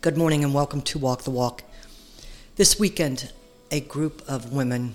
Good 0.00 0.16
morning 0.16 0.44
and 0.44 0.54
welcome 0.54 0.80
to 0.82 0.98
Walk 1.00 1.22
the 1.22 1.32
Walk. 1.32 1.64
This 2.54 2.78
weekend, 2.78 3.32
a 3.72 3.80
group 3.80 4.22
of 4.28 4.52
women, 4.52 4.94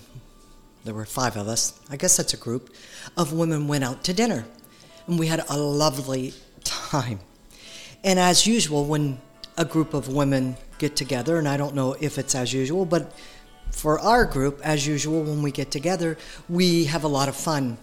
there 0.85 0.93
were 0.93 1.03
five 1.03 1.35
of 1.35 1.49
us, 1.49 1.77
I 1.89 1.97
guess 1.97 2.15
that's 2.15 2.33
a 2.33 2.37
group, 2.37 2.73
of 3.17 3.33
women 3.33 3.67
went 3.67 3.83
out 3.83 4.05
to 4.05 4.13
dinner. 4.13 4.45
And 5.05 5.19
we 5.19 5.27
had 5.27 5.43
a 5.49 5.57
lovely 5.57 6.33
time. 6.63 7.19
And 8.01 8.17
as 8.17 8.47
usual, 8.47 8.85
when 8.85 9.19
a 9.57 9.65
group 9.65 9.93
of 9.93 10.07
women 10.07 10.55
get 10.77 10.95
together, 10.95 11.37
and 11.37 11.49
I 11.49 11.57
don't 11.57 11.75
know 11.75 11.97
if 11.99 12.17
it's 12.17 12.33
as 12.33 12.53
usual, 12.53 12.85
but 12.85 13.11
for 13.71 13.99
our 13.99 14.23
group, 14.23 14.61
as 14.63 14.87
usual, 14.87 15.21
when 15.23 15.41
we 15.41 15.51
get 15.51 15.69
together, 15.69 16.17
we 16.47 16.85
have 16.85 17.03
a 17.03 17.09
lot 17.09 17.27
of 17.27 17.35
fun. 17.35 17.77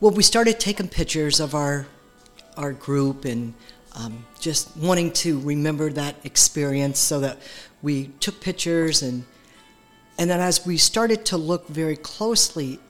Well, 0.00 0.12
we 0.12 0.22
started 0.22 0.58
taking 0.58 0.88
pictures 0.88 1.38
of 1.38 1.54
our 1.54 1.86
our 2.56 2.72
group 2.72 3.24
and 3.24 3.54
um, 3.98 4.24
just 4.38 4.76
wanting 4.76 5.12
to 5.12 5.40
remember 5.40 5.90
that 5.90 6.16
experience 6.24 6.98
so 6.98 7.20
that 7.20 7.38
we 7.82 8.06
took 8.20 8.40
pictures 8.40 9.02
and 9.02 9.24
and 10.20 10.28
then 10.28 10.40
as 10.40 10.66
we 10.66 10.76
started 10.76 11.24
to 11.26 11.36
look 11.36 11.68
very 11.68 11.96
closely 11.96 12.80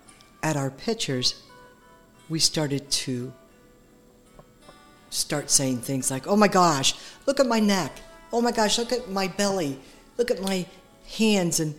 at 0.42 0.56
our 0.56 0.70
pictures 0.70 1.42
we 2.28 2.38
started 2.38 2.90
to 2.90 3.32
start 5.10 5.50
saying 5.50 5.78
things 5.78 6.10
like 6.10 6.26
oh 6.26 6.36
my 6.36 6.48
gosh 6.48 6.94
look 7.26 7.40
at 7.40 7.46
my 7.46 7.60
neck. 7.60 7.92
Oh 8.32 8.40
my 8.40 8.52
gosh 8.52 8.78
look 8.78 8.92
at 8.92 9.08
my 9.10 9.28
belly. 9.28 9.78
Look 10.16 10.30
at 10.30 10.42
my 10.42 10.66
hands. 11.16 11.60
And 11.60 11.74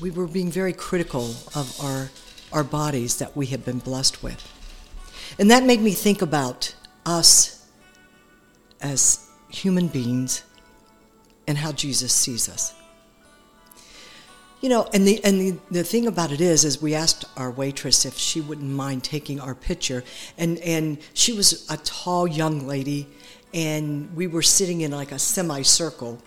we 0.00 0.10
were 0.10 0.26
being 0.26 0.50
very 0.50 0.72
critical 0.72 1.34
of 1.54 1.76
our 1.80 2.10
our 2.52 2.64
bodies 2.64 3.16
that 3.18 3.36
we 3.36 3.46
had 3.46 3.64
been 3.64 3.78
blessed 3.78 4.22
with. 4.22 4.40
And 5.38 5.50
that 5.50 5.64
made 5.64 5.80
me 5.80 5.90
think 5.90 6.22
about 6.22 6.74
us 7.04 7.53
as 8.84 9.26
human 9.48 9.88
beings 9.88 10.44
and 11.48 11.58
how 11.58 11.72
Jesus 11.72 12.12
sees 12.12 12.48
us. 12.48 12.74
You 14.60 14.68
know, 14.68 14.88
and 14.94 15.06
the 15.06 15.22
and 15.24 15.40
the, 15.40 15.58
the 15.70 15.84
thing 15.84 16.06
about 16.06 16.32
it 16.32 16.40
is, 16.40 16.64
is 16.64 16.80
we 16.80 16.94
asked 16.94 17.24
our 17.36 17.50
waitress 17.50 18.06
if 18.06 18.16
she 18.16 18.40
wouldn't 18.40 18.70
mind 18.70 19.04
taking 19.04 19.40
our 19.40 19.54
picture, 19.54 20.04
and 20.38 20.58
and 20.60 20.98
she 21.12 21.34
was 21.34 21.68
a 21.70 21.76
tall 21.78 22.26
young 22.26 22.66
lady, 22.66 23.06
and 23.52 24.14
we 24.16 24.26
were 24.26 24.40
sitting 24.40 24.80
in 24.80 24.90
like 24.90 25.12
a 25.12 25.18
semicircle, 25.18 26.18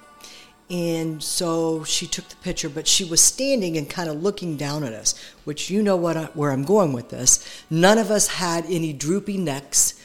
and 0.70 1.24
so 1.24 1.84
she 1.84 2.06
took 2.06 2.30
the 2.30 2.36
picture, 2.38 2.70
but 2.70 2.88
she 2.88 3.06
was 3.06 3.22
standing 3.22 3.76
and 3.76 3.90
kind 3.90 4.08
of 4.08 4.22
looking 4.22 4.56
down 4.56 4.84
at 4.84 4.94
us, 4.94 5.16
which 5.46 5.72
you 5.72 5.82
know 5.82 5.96
what 5.96 6.16
I, 6.16 6.26
where 6.36 6.52
I'm 6.52 6.64
going 6.64 6.94
with 6.94 7.10
this. 7.10 7.64
None 7.72 7.98
of 7.98 8.12
us 8.12 8.28
had 8.28 8.66
any 8.66 8.94
droopy 8.94 9.38
necks 9.38 9.97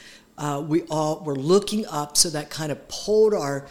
uh, 0.42 0.60
we 0.60 0.82
all 0.90 1.20
were 1.20 1.36
looking 1.36 1.86
up, 1.86 2.16
so 2.16 2.28
that 2.28 2.50
kind 2.50 2.72
of 2.72 2.88
pulled 2.88 3.32
our 3.32 3.64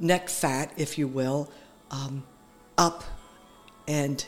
neck 0.00 0.30
fat, 0.30 0.72
if 0.78 0.96
you 0.96 1.06
will, 1.06 1.50
um, 1.90 2.24
up, 2.78 3.04
and 3.86 4.24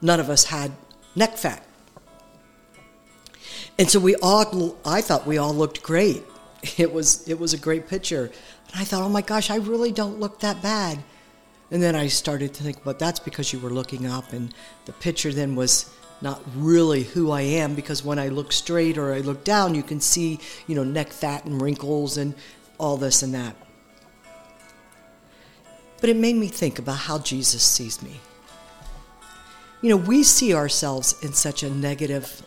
none 0.00 0.20
of 0.20 0.30
us 0.30 0.44
had 0.44 0.70
neck 1.16 1.36
fat. 1.36 1.66
And 3.80 3.90
so 3.90 3.98
we 3.98 4.14
all, 4.22 4.76
I 4.84 5.00
thought 5.00 5.26
we 5.26 5.38
all 5.38 5.52
looked 5.52 5.82
great. 5.82 6.22
It 6.76 6.92
was, 6.92 7.28
it 7.28 7.38
was 7.38 7.54
a 7.54 7.56
great 7.56 7.86
picture. 7.86 8.32
And 8.72 8.80
I 8.80 8.84
thought, 8.84 9.02
oh 9.02 9.08
my 9.08 9.22
gosh, 9.22 9.48
I 9.48 9.56
really 9.56 9.92
don't 9.92 10.18
look 10.18 10.40
that 10.40 10.60
bad. 10.60 10.98
And 11.70 11.80
then 11.80 11.94
I 11.94 12.08
started 12.08 12.52
to 12.54 12.64
think, 12.64 12.84
well, 12.84 12.96
that's 12.98 13.20
because 13.20 13.52
you 13.52 13.60
were 13.60 13.70
looking 13.70 14.06
up, 14.06 14.32
and 14.32 14.52
the 14.86 14.92
picture 14.92 15.32
then 15.32 15.54
was 15.54 15.92
not 16.20 16.42
really 16.54 17.04
who 17.04 17.30
I 17.30 17.42
am 17.42 17.74
because 17.74 18.04
when 18.04 18.18
I 18.18 18.28
look 18.28 18.52
straight 18.52 18.98
or 18.98 19.12
I 19.12 19.20
look 19.20 19.44
down, 19.44 19.74
you 19.74 19.82
can 19.82 20.00
see, 20.00 20.40
you 20.66 20.74
know, 20.74 20.84
neck 20.84 21.08
fat 21.08 21.44
and 21.44 21.60
wrinkles 21.60 22.16
and 22.16 22.34
all 22.78 22.96
this 22.96 23.22
and 23.22 23.34
that. 23.34 23.56
But 26.00 26.10
it 26.10 26.16
made 26.16 26.36
me 26.36 26.48
think 26.48 26.78
about 26.78 26.98
how 26.98 27.18
Jesus 27.18 27.62
sees 27.62 28.02
me. 28.02 28.20
You 29.80 29.90
know, 29.90 29.96
we 29.96 30.24
see 30.24 30.54
ourselves 30.54 31.14
in 31.22 31.32
such 31.32 31.62
a 31.62 31.70
negative 31.70 32.42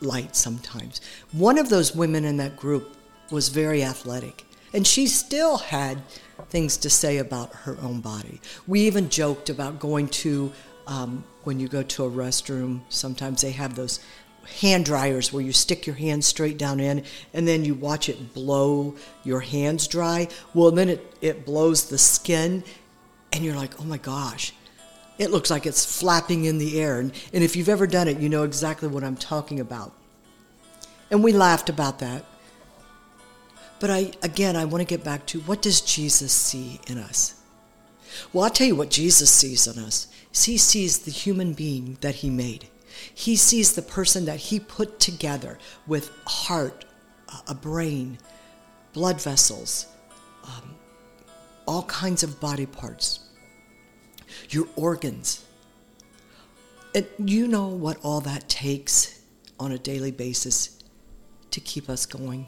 light 0.00 0.36
sometimes. 0.36 1.00
One 1.32 1.58
of 1.58 1.68
those 1.68 1.96
women 1.96 2.24
in 2.24 2.36
that 2.36 2.56
group 2.56 2.96
was 3.30 3.48
very 3.48 3.82
athletic, 3.82 4.44
and 4.72 4.86
she 4.86 5.08
still 5.08 5.56
had 5.56 6.00
things 6.48 6.76
to 6.78 6.90
say 6.90 7.18
about 7.18 7.52
her 7.52 7.76
own 7.80 8.00
body. 8.00 8.40
We 8.68 8.82
even 8.82 9.08
joked 9.08 9.50
about 9.50 9.80
going 9.80 10.08
to 10.08 10.52
um, 10.86 11.24
when 11.44 11.60
you 11.60 11.68
go 11.68 11.82
to 11.82 12.04
a 12.04 12.10
restroom, 12.10 12.80
sometimes 12.88 13.42
they 13.42 13.52
have 13.52 13.74
those 13.74 14.00
hand 14.60 14.84
dryers 14.84 15.32
where 15.32 15.42
you 15.42 15.52
stick 15.52 15.86
your 15.86 15.96
hands 15.96 16.26
straight 16.26 16.56
down 16.56 16.78
in 16.78 17.04
and 17.34 17.48
then 17.48 17.64
you 17.64 17.74
watch 17.74 18.08
it 18.08 18.32
blow 18.32 18.94
your 19.24 19.40
hands 19.40 19.88
dry. 19.88 20.28
Well, 20.54 20.70
then 20.70 20.88
it, 20.88 21.14
it 21.20 21.44
blows 21.44 21.88
the 21.88 21.98
skin, 21.98 22.62
and 23.32 23.44
you're 23.44 23.56
like, 23.56 23.80
oh 23.80 23.84
my 23.84 23.98
gosh, 23.98 24.52
it 25.18 25.30
looks 25.30 25.50
like 25.50 25.66
it's 25.66 25.98
flapping 25.98 26.44
in 26.44 26.58
the 26.58 26.80
air. 26.80 27.00
And, 27.00 27.12
and 27.32 27.42
if 27.42 27.56
you've 27.56 27.68
ever 27.68 27.86
done 27.86 28.08
it, 28.08 28.18
you 28.18 28.28
know 28.28 28.44
exactly 28.44 28.88
what 28.88 29.04
I'm 29.04 29.16
talking 29.16 29.60
about. 29.60 29.92
And 31.10 31.22
we 31.22 31.32
laughed 31.32 31.68
about 31.68 31.98
that. 32.00 32.24
But 33.78 33.90
I, 33.90 34.12
again, 34.22 34.56
I 34.56 34.64
want 34.64 34.80
to 34.80 34.86
get 34.86 35.04
back 35.04 35.26
to 35.26 35.40
what 35.40 35.60
does 35.60 35.80
Jesus 35.80 36.32
see 36.32 36.80
in 36.86 36.98
us? 36.98 37.34
Well, 38.32 38.44
I'll 38.44 38.50
tell 38.50 38.66
you 38.66 38.76
what 38.76 38.90
Jesus 38.90 39.30
sees 39.30 39.66
in 39.66 39.82
us. 39.82 40.08
He 40.44 40.58
sees 40.58 41.00
the 41.00 41.10
human 41.10 41.54
being 41.54 41.98
that 42.02 42.16
he 42.16 42.30
made. 42.30 42.68
He 43.14 43.36
sees 43.36 43.72
the 43.72 43.82
person 43.82 44.24
that 44.26 44.38
he 44.38 44.60
put 44.60 45.00
together 45.00 45.58
with 45.86 46.10
heart, 46.26 46.84
a 47.46 47.54
brain, 47.54 48.18
blood 48.92 49.20
vessels, 49.20 49.86
um, 50.44 50.74
all 51.66 51.82
kinds 51.84 52.22
of 52.22 52.40
body 52.40 52.66
parts, 52.66 53.20
your 54.50 54.68
organs. 54.76 55.44
And 56.94 57.06
you 57.18 57.46
know 57.48 57.68
what 57.68 57.98
all 58.02 58.20
that 58.22 58.48
takes 58.48 59.20
on 59.58 59.72
a 59.72 59.78
daily 59.78 60.12
basis 60.12 60.82
to 61.50 61.60
keep 61.60 61.90
us 61.90 62.06
going. 62.06 62.46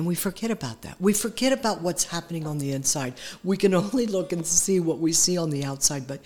And 0.00 0.06
we 0.06 0.14
forget 0.14 0.50
about 0.50 0.80
that. 0.80 0.98
We 0.98 1.12
forget 1.12 1.52
about 1.52 1.82
what's 1.82 2.04
happening 2.04 2.46
on 2.46 2.56
the 2.56 2.72
inside. 2.72 3.12
We 3.44 3.58
can 3.58 3.74
only 3.84 4.06
look 4.06 4.32
and 4.32 4.46
see 4.46 4.80
what 4.80 4.98
we 4.98 5.12
see 5.12 5.36
on 5.36 5.50
the 5.50 5.62
outside, 5.62 6.06
but 6.06 6.22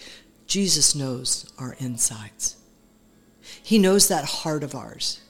Jesus 0.47 0.95
knows 0.95 1.53
our 1.59 1.75
insides. 1.81 2.55
He 3.65 3.81
knows 3.81 4.07
that 4.07 4.27
heart 4.27 4.63
of 4.63 4.77
ours. 4.77 5.23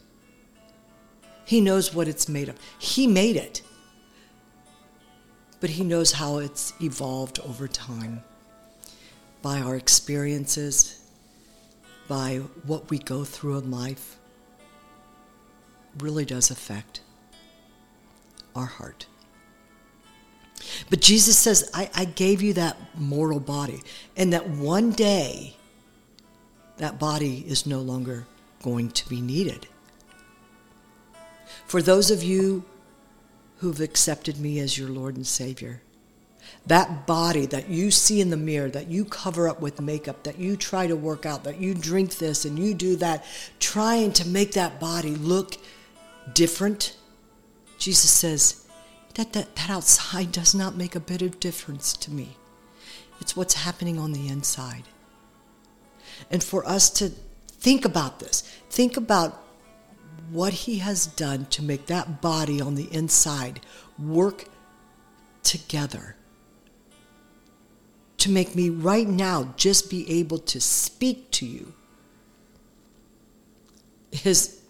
He 1.47 1.63
knows 1.63 1.95
what 1.95 2.07
it's 2.07 2.29
made 2.29 2.51
of. 2.51 2.59
He 2.79 3.07
made 3.07 3.37
it. 3.37 3.63
But 5.59 5.71
He 5.71 5.83
knows 5.83 6.13
how 6.13 6.37
it's 6.37 6.75
evolved 6.83 7.41
over 7.49 7.67
time 7.67 8.23
by 9.41 9.63
our 9.63 9.75
experiences, 9.75 11.01
by 12.09 12.43
what 12.67 12.91
we 12.91 12.99
go 12.99 13.25
through 13.25 13.57
in 13.57 13.71
life. 13.71 14.19
Really 15.99 16.27
does 16.27 16.51
affect 16.51 17.01
our 18.55 18.67
heart. 18.67 19.07
But 20.91 21.01
Jesus 21.01 21.37
says, 21.39 21.71
I, 21.75 21.91
I 21.95 22.05
gave 22.05 22.43
you 22.43 22.55
that 22.55 22.77
mortal 22.97 23.41
body, 23.41 23.83
and 24.17 24.33
that 24.33 24.49
one 24.49 24.93
day 24.93 25.57
that 26.79 26.99
body 26.99 27.45
is 27.47 27.67
no 27.67 27.81
longer 27.81 28.27
going 28.63 28.91
to 28.91 29.09
be 29.09 29.21
needed. 29.21 29.67
For 31.67 31.83
those 31.83 32.11
of 32.11 32.23
you 32.23 32.65
who've 33.59 33.81
accepted 33.81 34.39
me 34.39 34.59
as 34.59 34.79
your 34.79 34.89
Lord 34.89 35.17
and 35.17 35.27
Savior, 35.27 35.81
that 36.67 37.07
body 37.07 37.47
that 37.47 37.69
you 37.69 37.91
see 37.91 38.21
in 38.21 38.31
the 38.31 38.37
mirror, 38.37 38.69
that 38.71 38.89
you 38.89 39.05
cover 39.05 39.49
up 39.49 39.61
with 39.61 39.81
makeup, 39.81 40.23
that 40.25 40.39
you 40.39 40.57
try 40.57 40.87
to 40.87 40.97
work 40.97 41.27
out, 41.27 41.45
that 41.45 41.59
you 41.59 41.75
drink 41.75 42.17
this 42.17 42.45
and 42.45 42.59
you 42.59 42.75
do 42.75 42.97
that, 42.97 43.25
trying 43.61 44.13
to 44.13 44.29
make 44.29 44.53
that 44.53 44.81
body 44.81 45.15
look 45.15 45.57
different 46.33 46.97
Jesus 47.85 48.11
says, 48.11 48.65
that, 49.13 49.35
that, 49.35 49.55
that 49.57 49.69
outside 49.69 50.33
does 50.33 50.55
not 50.55 50.75
make 50.75 50.97
a 50.97 51.01
bit 51.01 51.21
of 51.21 51.39
difference 51.39 51.93
to 51.99 52.11
me. 52.11 52.39
It's 53.21 53.37
what's 53.37 53.53
happening 53.53 53.99
on 53.99 54.13
the 54.13 54.27
inside. 54.27 54.85
And 56.31 56.43
for 56.43 56.67
us 56.67 56.89
to 56.93 57.11
think 57.11 57.85
about 57.85 58.21
this, 58.21 58.41
think 58.71 58.97
about 58.97 59.39
what 60.31 60.55
he 60.55 60.79
has 60.79 61.05
done 61.05 61.45
to 61.51 61.63
make 61.63 61.85
that 61.89 62.23
body 62.23 62.59
on 62.59 62.75
the 62.75 62.91
inside 62.91 63.61
work 63.99 64.47
together. 65.43 66.17
To 68.17 68.31
make 68.31 68.57
me 68.57 68.71
right 68.71 69.07
now 69.07 69.53
just 69.59 69.91
be 69.91 70.11
able 70.21 70.39
to 70.39 70.59
speak 70.59 71.31
to 71.33 71.45
you 71.45 71.75
is 74.25 74.63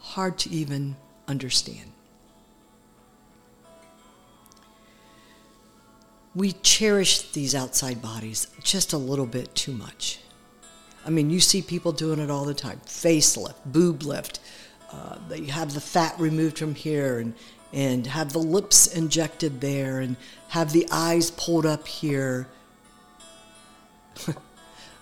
hard 0.00 0.38
to 0.38 0.50
even 0.50 0.96
understand. 1.28 1.90
We 6.34 6.52
cherish 6.52 7.30
these 7.32 7.54
outside 7.54 8.02
bodies 8.02 8.48
just 8.62 8.92
a 8.92 8.98
little 8.98 9.26
bit 9.26 9.54
too 9.54 9.72
much. 9.72 10.18
I 11.06 11.10
mean, 11.10 11.30
you 11.30 11.38
see 11.38 11.62
people 11.62 11.92
doing 11.92 12.18
it 12.18 12.30
all 12.30 12.44
the 12.44 12.54
time 12.54 12.80
facelift, 12.86 13.56
boob 13.66 14.02
lift, 14.02 14.40
uh, 14.94 15.18
they 15.28 15.44
have 15.46 15.74
the 15.74 15.80
fat 15.80 16.14
removed 16.18 16.58
from 16.58 16.74
here 16.74 17.18
and, 17.18 17.34
and 17.72 18.06
have 18.06 18.32
the 18.32 18.38
lips 18.38 18.86
injected 18.86 19.60
there 19.60 20.00
and 20.00 20.16
have 20.48 20.72
the 20.72 20.86
eyes 20.90 21.30
pulled 21.32 21.66
up 21.66 21.88
here. 21.88 22.46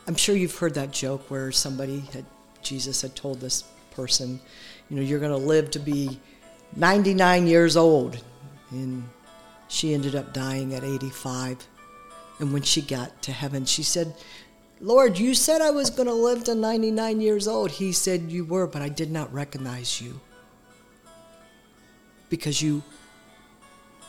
I'm 0.06 0.14
sure 0.14 0.34
you've 0.34 0.56
heard 0.56 0.74
that 0.74 0.92
joke 0.92 1.30
where 1.30 1.52
somebody 1.52 2.00
had, 2.12 2.24
Jesus 2.62 3.02
had 3.02 3.14
told 3.14 3.40
this 3.40 3.64
person, 3.90 4.40
you 4.88 4.96
know, 4.96 5.02
you're 5.02 5.20
going 5.20 5.32
to 5.32 5.36
live 5.36 5.70
to 5.72 5.78
be 5.78 6.20
99 6.76 7.46
years 7.46 7.76
old. 7.76 8.22
And 8.70 9.04
she 9.68 9.94
ended 9.94 10.14
up 10.14 10.32
dying 10.32 10.74
at 10.74 10.84
85. 10.84 11.66
And 12.38 12.52
when 12.52 12.62
she 12.62 12.82
got 12.82 13.22
to 13.22 13.32
heaven, 13.32 13.64
she 13.64 13.82
said, 13.82 14.14
Lord, 14.80 15.16
you 15.18 15.34
said 15.34 15.60
I 15.60 15.70
was 15.70 15.90
going 15.90 16.08
to 16.08 16.14
live 16.14 16.42
to 16.44 16.54
99 16.56 17.20
years 17.20 17.46
old. 17.46 17.70
He 17.70 17.92
said, 17.92 18.32
You 18.32 18.44
were, 18.44 18.66
but 18.66 18.82
I 18.82 18.88
did 18.88 19.12
not 19.12 19.32
recognize 19.32 20.00
you. 20.00 20.20
Because 22.28 22.60
you 22.60 22.82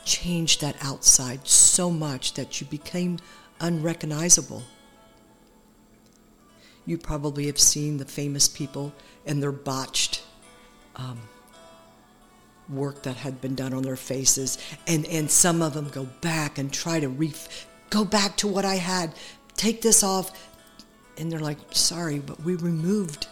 changed 0.04 0.62
that 0.62 0.76
outside 0.82 1.48
so 1.48 1.92
much 1.92 2.34
that 2.34 2.60
you 2.60 2.68
became 2.68 3.20
unrecognizable. 3.60 4.64
You 6.86 6.98
probably 6.98 7.46
have 7.46 7.60
seen 7.60 7.98
the 7.98 8.06
famous 8.06 8.48
people 8.48 8.94
and 9.26 9.42
their 9.42 9.52
botched 9.52 10.23
um, 10.96 11.20
work 12.70 13.04
that 13.04 13.16
had 13.18 13.42
been 13.42 13.56
done 13.56 13.74
on 13.74 13.84
their 13.84 13.96
faces, 13.96 14.58
and, 14.88 15.06
and 15.08 15.30
some 15.30 15.62
of 15.62 15.74
them 15.74 15.90
go 15.90 16.06
back 16.22 16.58
and 16.58 16.72
try 16.72 17.00
to 17.00 17.10
re- 17.10 17.34
go 17.90 18.06
back 18.06 18.36
to 18.38 18.48
what 18.48 18.66
I 18.66 18.76
had, 18.76 19.14
take 19.56 19.82
this 19.82 20.04
off, 20.04 20.32
and 21.18 21.32
they're 21.32 21.40
like, 21.40 21.58
sorry, 21.72 22.20
but 22.20 22.42
we 22.42 22.56
removed 22.56 23.28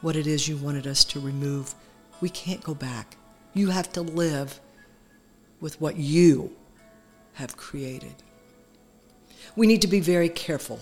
what 0.00 0.16
it 0.16 0.26
is 0.26 0.48
you 0.48 0.56
wanted 0.56 0.86
us 0.86 1.04
to 1.04 1.20
remove. 1.20 1.74
We 2.20 2.28
can't 2.28 2.62
go 2.62 2.74
back. 2.74 3.16
You 3.54 3.70
have 3.70 3.92
to 3.92 4.02
live 4.02 4.60
with 5.60 5.80
what 5.80 5.96
you 5.96 6.54
have 7.34 7.56
created. 7.56 8.14
We 9.54 9.66
need 9.66 9.82
to 9.82 9.88
be 9.88 10.00
very 10.00 10.28
careful 10.28 10.80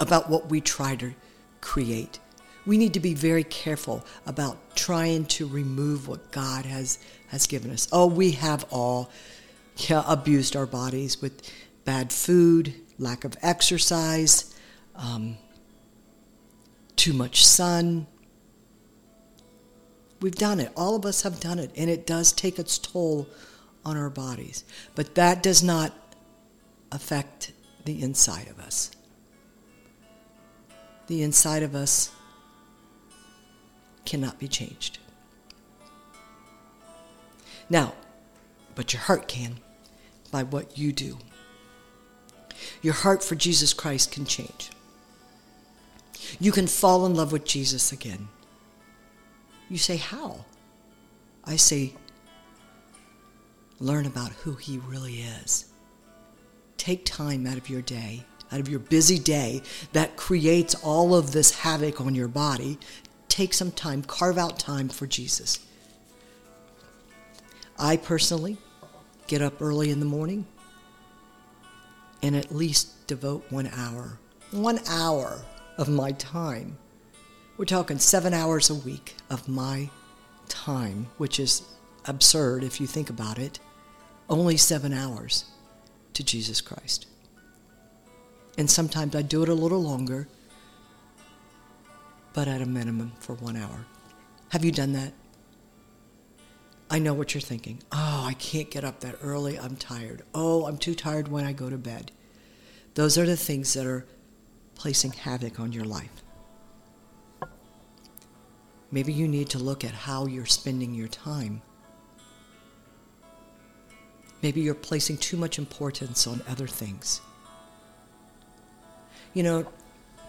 about 0.00 0.30
what 0.30 0.48
we 0.48 0.60
try 0.60 0.96
to 0.96 1.14
create. 1.60 2.18
We 2.66 2.78
need 2.78 2.94
to 2.94 3.00
be 3.00 3.14
very 3.14 3.44
careful 3.44 4.04
about 4.26 4.74
trying 4.74 5.26
to 5.26 5.46
remove 5.46 6.08
what 6.08 6.32
God 6.32 6.64
has, 6.64 6.98
has 7.28 7.46
given 7.46 7.70
us. 7.70 7.88
Oh, 7.92 8.06
we 8.06 8.32
have 8.32 8.64
all 8.70 9.10
yeah, 9.76 10.02
abused 10.06 10.56
our 10.56 10.66
bodies 10.66 11.22
with 11.22 11.48
bad 11.84 12.12
food, 12.12 12.74
lack 12.98 13.24
of 13.24 13.36
exercise, 13.42 14.54
um, 14.96 15.36
too 16.96 17.12
much 17.12 17.44
sun. 17.46 18.06
We've 20.20 20.34
done 20.34 20.60
it. 20.60 20.72
All 20.76 20.96
of 20.96 21.04
us 21.04 21.22
have 21.22 21.38
done 21.40 21.58
it, 21.58 21.70
and 21.76 21.88
it 21.88 22.06
does 22.06 22.32
take 22.32 22.58
its 22.58 22.78
toll 22.78 23.28
on 23.84 23.96
our 23.96 24.10
bodies. 24.10 24.64
But 24.94 25.14
that 25.14 25.42
does 25.42 25.62
not 25.62 25.92
affect 26.90 27.52
the 27.84 28.02
inside 28.02 28.48
of 28.48 28.58
us. 28.58 28.90
The 31.06 31.22
inside 31.22 31.62
of 31.62 31.74
us 31.74 32.10
cannot 34.06 34.38
be 34.38 34.48
changed. 34.48 34.98
Now, 37.68 37.94
but 38.74 38.92
your 38.92 39.02
heart 39.02 39.28
can 39.28 39.58
by 40.30 40.44
what 40.44 40.78
you 40.78 40.92
do. 40.92 41.18
Your 42.82 42.94
heart 42.94 43.22
for 43.22 43.34
Jesus 43.34 43.72
Christ 43.72 44.12
can 44.12 44.24
change. 44.24 44.70
You 46.40 46.52
can 46.52 46.66
fall 46.66 47.06
in 47.06 47.14
love 47.14 47.32
with 47.32 47.44
Jesus 47.44 47.92
again. 47.92 48.28
You 49.68 49.78
say, 49.78 49.96
How? 49.96 50.44
I 51.44 51.56
say, 51.56 51.94
Learn 53.78 54.06
about 54.06 54.32
who 54.32 54.54
he 54.54 54.78
really 54.78 55.20
is. 55.20 55.66
Take 56.78 57.04
time 57.04 57.46
out 57.46 57.58
of 57.58 57.68
your 57.68 57.82
day, 57.82 58.24
out 58.50 58.60
of 58.60 58.68
your 58.68 58.78
busy 58.78 59.18
day 59.18 59.62
that 59.92 60.16
creates 60.16 60.74
all 60.76 61.14
of 61.14 61.32
this 61.32 61.58
havoc 61.60 62.00
on 62.00 62.14
your 62.14 62.28
body. 62.28 62.78
Take 63.28 63.54
some 63.54 63.70
time, 63.70 64.02
carve 64.02 64.38
out 64.38 64.58
time 64.58 64.88
for 64.88 65.06
Jesus. 65.06 65.60
I 67.78 67.96
personally 67.96 68.56
get 69.26 69.42
up 69.42 69.60
early 69.60 69.90
in 69.90 70.00
the 70.00 70.06
morning 70.06 70.46
and 72.22 72.34
at 72.34 72.54
least 72.54 73.06
devote 73.06 73.44
one 73.50 73.68
hour. 73.68 74.18
One 74.50 74.80
hour 74.88 75.42
of 75.76 75.88
my 75.88 76.12
time. 76.12 76.78
We're 77.56 77.64
talking 77.64 77.98
seven 77.98 78.32
hours 78.32 78.70
a 78.70 78.74
week 78.74 79.14
of 79.30 79.48
my 79.48 79.90
time, 80.48 81.08
which 81.18 81.38
is 81.38 81.62
absurd 82.06 82.64
if 82.64 82.80
you 82.80 82.86
think 82.86 83.10
about 83.10 83.38
it. 83.38 83.58
Only 84.28 84.56
seven 84.56 84.92
hours 84.92 85.44
to 86.14 86.24
Jesus 86.24 86.60
Christ. 86.60 87.06
And 88.58 88.70
sometimes 88.70 89.14
I 89.14 89.22
do 89.22 89.42
it 89.42 89.48
a 89.48 89.54
little 89.54 89.82
longer, 89.82 90.28
but 92.36 92.48
at 92.48 92.60
a 92.60 92.66
minimum 92.66 93.10
for 93.18 93.32
one 93.36 93.56
hour. 93.56 93.86
Have 94.50 94.62
you 94.62 94.70
done 94.70 94.92
that? 94.92 95.14
I 96.90 96.98
know 96.98 97.14
what 97.14 97.32
you're 97.32 97.40
thinking. 97.40 97.82
Oh, 97.90 98.24
I 98.28 98.34
can't 98.34 98.70
get 98.70 98.84
up 98.84 99.00
that 99.00 99.16
early. 99.22 99.58
I'm 99.58 99.74
tired. 99.74 100.20
Oh, 100.34 100.66
I'm 100.66 100.76
too 100.76 100.94
tired 100.94 101.28
when 101.28 101.46
I 101.46 101.54
go 101.54 101.70
to 101.70 101.78
bed. 101.78 102.12
Those 102.92 103.16
are 103.16 103.24
the 103.24 103.38
things 103.38 103.72
that 103.72 103.86
are 103.86 104.04
placing 104.74 105.12
havoc 105.14 105.58
on 105.58 105.72
your 105.72 105.86
life. 105.86 106.22
Maybe 108.90 109.14
you 109.14 109.26
need 109.26 109.48
to 109.50 109.58
look 109.58 109.82
at 109.82 109.92
how 109.92 110.26
you're 110.26 110.44
spending 110.44 110.94
your 110.94 111.08
time. 111.08 111.62
Maybe 114.42 114.60
you're 114.60 114.74
placing 114.74 115.16
too 115.16 115.38
much 115.38 115.58
importance 115.58 116.26
on 116.26 116.42
other 116.46 116.66
things. 116.66 117.22
You 119.32 119.42
know, 119.42 119.66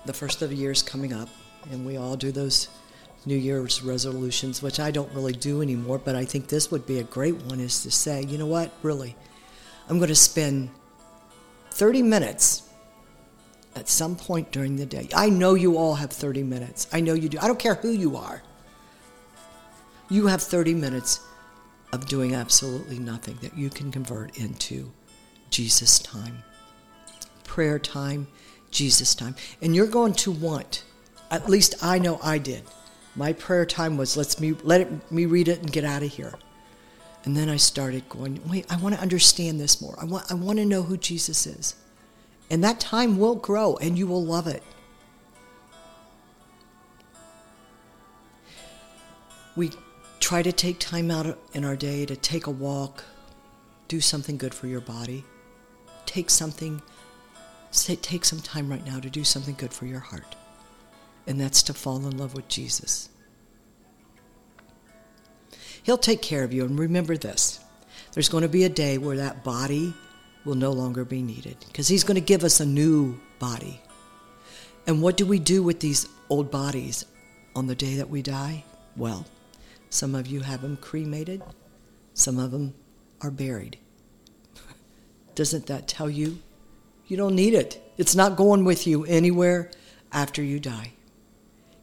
the 0.05 0.13
first 0.13 0.41
of 0.41 0.51
the 0.51 0.55
year 0.55 0.71
is 0.71 0.81
coming 0.81 1.11
up, 1.11 1.27
and 1.71 1.85
we 1.85 1.97
all 1.97 2.15
do 2.15 2.31
those 2.31 2.69
New 3.25 3.35
Year's 3.35 3.81
resolutions, 3.81 4.61
which 4.61 4.79
I 4.79 4.91
don't 4.91 5.11
really 5.13 5.33
do 5.33 5.61
anymore, 5.61 5.99
but 5.99 6.15
I 6.15 6.25
think 6.25 6.47
this 6.47 6.71
would 6.71 6.85
be 6.85 6.99
a 6.99 7.03
great 7.03 7.35
one 7.35 7.59
is 7.59 7.83
to 7.83 7.91
say, 7.91 8.23
you 8.23 8.37
know 8.37 8.45
what, 8.45 8.71
really, 8.83 9.15
I'm 9.89 9.97
going 9.97 10.09
to 10.09 10.15
spend 10.15 10.69
30 11.71 12.01
minutes 12.03 12.63
at 13.75 13.87
some 13.87 14.15
point 14.15 14.51
during 14.51 14.75
the 14.75 14.85
day. 14.85 15.09
I 15.15 15.29
know 15.29 15.53
you 15.53 15.77
all 15.77 15.95
have 15.95 16.11
30 16.11 16.43
minutes. 16.43 16.87
I 16.91 17.01
know 17.01 17.13
you 17.13 17.29
do. 17.29 17.37
I 17.39 17.47
don't 17.47 17.59
care 17.59 17.75
who 17.75 17.91
you 17.91 18.17
are. 18.17 18.41
You 20.09 20.27
have 20.27 20.41
30 20.41 20.73
minutes 20.73 21.19
of 21.93 22.07
doing 22.07 22.33
absolutely 22.33 22.99
nothing 22.99 23.37
that 23.41 23.57
you 23.57 23.69
can 23.69 23.91
convert 23.91 24.37
into 24.37 24.91
Jesus 25.49 25.99
time. 25.99 26.43
Prayer 27.43 27.77
time, 27.77 28.27
Jesus 28.71 29.13
time. 29.13 29.35
And 29.61 29.75
you're 29.75 29.87
going 29.87 30.13
to 30.13 30.31
want, 30.31 30.83
at 31.29 31.49
least 31.49 31.75
I 31.81 31.99
know 31.99 32.19
I 32.23 32.37
did. 32.37 32.63
My 33.15 33.33
prayer 33.33 33.65
time 33.65 33.97
was 33.97 34.15
let's 34.15 34.39
me 34.39 34.53
let 34.63 34.81
it, 34.81 35.11
me 35.11 35.25
read 35.25 35.47
it 35.47 35.59
and 35.59 35.71
get 35.71 35.83
out 35.83 36.03
of 36.03 36.11
here. 36.11 36.33
And 37.25 37.35
then 37.35 37.49
I 37.49 37.57
started 37.57 38.07
going, 38.07 38.39
wait, 38.47 38.65
I 38.69 38.77
want 38.77 38.95
to 38.95 39.01
understand 39.01 39.59
this 39.59 39.81
more. 39.81 39.95
I 39.99 40.05
want 40.05 40.31
I 40.31 40.35
want 40.35 40.59
to 40.59 40.65
know 40.65 40.83
who 40.83 40.97
Jesus 40.97 41.45
is. 41.45 41.75
And 42.49 42.63
that 42.63 42.79
time 42.79 43.17
will 43.17 43.35
grow 43.35 43.75
and 43.77 43.97
you 43.97 44.07
will 44.07 44.23
love 44.23 44.47
it. 44.47 44.63
We 49.55 49.71
try 50.19 50.43
to 50.43 50.51
take 50.51 50.79
time 50.79 51.09
out 51.09 51.37
in 51.53 51.65
our 51.65 51.75
day 51.75 52.05
to 52.05 52.15
take 52.15 52.47
a 52.47 52.51
walk, 52.51 53.03
do 53.87 53.99
something 53.99 54.37
good 54.37 54.53
for 54.53 54.67
your 54.67 54.81
body. 54.81 55.25
Take 56.05 56.29
something, 56.29 56.81
take 57.71 58.23
some 58.23 58.39
time 58.39 58.69
right 58.69 58.85
now 58.85 58.99
to 58.99 59.09
do 59.09 59.23
something 59.23 59.55
good 59.55 59.73
for 59.73 59.85
your 59.85 59.99
heart. 59.99 60.35
And 61.27 61.39
that's 61.39 61.61
to 61.63 61.73
fall 61.73 61.97
in 61.97 62.17
love 62.17 62.33
with 62.33 62.47
Jesus. 62.47 63.09
He'll 65.83 65.97
take 65.97 66.21
care 66.21 66.43
of 66.43 66.51
you. 66.51 66.65
And 66.65 66.79
remember 66.79 67.15
this 67.15 67.59
there's 68.13 68.29
going 68.29 68.41
to 68.41 68.49
be 68.49 68.63
a 68.63 68.69
day 68.69 68.97
where 68.97 69.17
that 69.17 69.43
body 69.43 69.93
will 70.43 70.55
no 70.55 70.71
longer 70.71 71.05
be 71.05 71.21
needed 71.21 71.57
because 71.67 71.87
He's 71.87 72.03
going 72.03 72.15
to 72.15 72.21
give 72.21 72.43
us 72.43 72.59
a 72.59 72.65
new 72.65 73.19
body. 73.39 73.79
And 74.87 75.01
what 75.01 75.17
do 75.17 75.25
we 75.25 75.39
do 75.39 75.61
with 75.61 75.79
these 75.79 76.07
old 76.29 76.49
bodies 76.49 77.05
on 77.55 77.67
the 77.67 77.75
day 77.75 77.95
that 77.95 78.09
we 78.09 78.21
die? 78.21 78.63
Well, 78.95 79.25
some 79.89 80.15
of 80.15 80.27
you 80.27 80.41
have 80.41 80.61
them 80.61 80.77
cremated, 80.77 81.43
some 82.13 82.39
of 82.39 82.51
them 82.51 82.73
are 83.21 83.31
buried. 83.31 83.77
Doesn't 85.35 85.67
that 85.67 85.87
tell 85.87 86.09
you 86.09 86.39
you 87.07 87.15
don't 87.15 87.35
need 87.35 87.53
it? 87.53 87.81
It's 87.97 88.15
not 88.15 88.35
going 88.35 88.65
with 88.65 88.85
you 88.85 89.05
anywhere 89.05 89.71
after 90.11 90.43
you 90.43 90.59
die. 90.59 90.93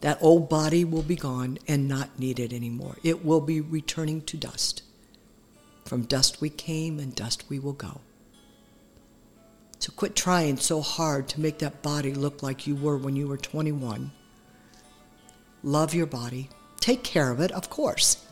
That 0.04 0.18
old 0.20 0.50
body 0.50 0.84
will 0.84 1.02
be 1.02 1.16
gone 1.16 1.56
and 1.66 1.88
not 1.88 2.18
needed 2.18 2.52
anymore. 2.52 2.98
It 3.02 3.24
will 3.24 3.40
be 3.40 3.62
returning 3.62 4.20
to 4.26 4.36
dust. 4.36 4.82
From 5.86 6.02
dust 6.02 6.42
we 6.42 6.50
came, 6.50 6.98
and 6.98 7.14
dust 7.14 7.44
we 7.48 7.58
will 7.58 7.72
go. 7.72 8.02
So 9.78 9.94
quit 9.96 10.14
trying 10.14 10.58
so 10.58 10.82
hard 10.82 11.26
to 11.28 11.40
make 11.40 11.58
that 11.60 11.80
body 11.80 12.12
look 12.12 12.42
like 12.42 12.66
you 12.66 12.76
were 12.76 12.98
when 12.98 13.16
you 13.16 13.26
were 13.26 13.38
21. 13.38 14.12
Love 15.62 15.94
your 15.94 16.04
body. 16.04 16.50
Take 16.80 17.02
care 17.02 17.30
of 17.30 17.40
it, 17.40 17.50
of 17.52 17.70
course. 17.70 18.26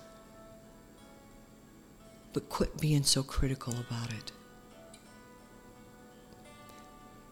But 2.35 2.51
quit 2.51 2.83
being 2.83 3.03
so 3.03 3.23
critical 3.23 3.73
about 3.89 4.13
it. 4.13 4.31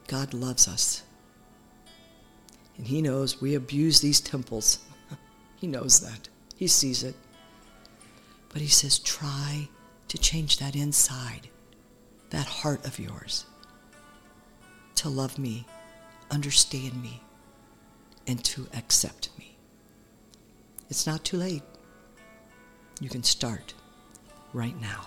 God 0.06 0.32
loves 0.32 0.66
us. 0.66 1.02
And 2.76 2.86
He 2.86 3.02
knows 3.02 3.40
we 3.40 3.54
abuse 3.54 4.00
these 4.00 4.20
temples. 4.20 4.78
he 5.56 5.66
knows 5.66 6.00
that. 6.00 6.28
He 6.56 6.66
sees 6.66 7.02
it. 7.02 7.14
But 8.50 8.62
He 8.62 8.68
says, 8.68 8.98
try 8.98 9.68
to 10.08 10.18
change 10.18 10.58
that 10.58 10.74
inside, 10.74 11.48
that 12.30 12.46
heart 12.46 12.84
of 12.84 12.98
yours, 12.98 13.46
to 14.96 15.08
love 15.08 15.38
me, 15.38 15.66
understand 16.30 17.00
me, 17.00 17.22
and 18.26 18.42
to 18.44 18.66
accept 18.74 19.30
me. 19.38 19.56
It's 20.88 21.06
not 21.06 21.24
too 21.24 21.36
late. 21.36 21.62
You 23.00 23.08
can 23.08 23.22
start 23.22 23.72
right 24.52 24.78
now. 24.80 25.06